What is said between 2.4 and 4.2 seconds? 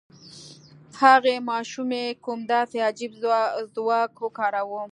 داسې عجيب ځواک